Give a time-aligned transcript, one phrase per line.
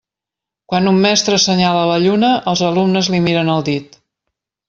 [0.71, 4.01] Quan un mestre assenyala la lluna, els alumnes li miren el dit.